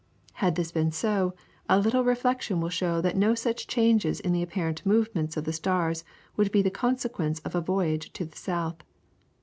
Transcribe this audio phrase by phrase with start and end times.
[0.33, 1.35] Had this been so,
[1.69, 5.53] a little reflection will show that no such changes in the apparent movements of the
[5.53, 6.03] stars
[6.35, 8.77] would be the consequence of a voyage to the south.